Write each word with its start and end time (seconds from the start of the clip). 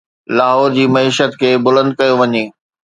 لاهور 0.37 0.71
جي 0.79 0.85
معيشت 0.95 1.31
کي 1.41 1.49
بلند 1.65 1.89
ڪيو 1.99 2.13
وڃي. 2.21 2.45